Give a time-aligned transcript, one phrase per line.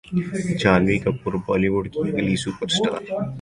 [0.61, 2.99] Jhanvi Kapoor Bollywood کی اگلی super star